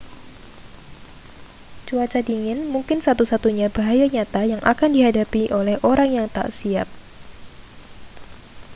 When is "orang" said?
5.89-6.09